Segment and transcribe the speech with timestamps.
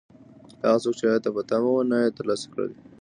[0.63, 2.73] هغه څوک چې عاید ته په تمه و، نه یې دی ترلاسه کړی.